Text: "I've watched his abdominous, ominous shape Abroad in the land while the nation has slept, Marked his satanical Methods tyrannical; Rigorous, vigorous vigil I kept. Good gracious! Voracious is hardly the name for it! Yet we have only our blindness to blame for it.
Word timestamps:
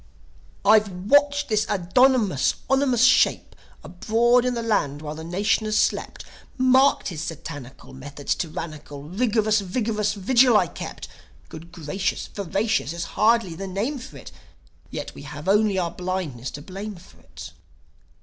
"I've 0.65 0.89
watched 1.11 1.49
his 1.51 1.67
abdominous, 1.69 2.55
ominous 2.67 3.03
shape 3.03 3.55
Abroad 3.83 4.45
in 4.45 4.55
the 4.55 4.63
land 4.63 5.03
while 5.03 5.13
the 5.13 5.23
nation 5.23 5.65
has 5.65 5.77
slept, 5.77 6.25
Marked 6.57 7.09
his 7.09 7.21
satanical 7.21 7.93
Methods 7.93 8.33
tyrannical; 8.33 9.03
Rigorous, 9.03 9.61
vigorous 9.61 10.13
vigil 10.15 10.57
I 10.57 10.65
kept. 10.65 11.07
Good 11.49 11.71
gracious! 11.71 12.25
Voracious 12.33 12.93
is 12.93 13.03
hardly 13.13 13.53
the 13.53 13.67
name 13.67 13.99
for 13.99 14.17
it! 14.17 14.31
Yet 14.89 15.13
we 15.13 15.21
have 15.21 15.47
only 15.47 15.77
our 15.77 15.91
blindness 15.91 16.49
to 16.57 16.63
blame 16.63 16.95
for 16.95 17.19
it. 17.19 17.51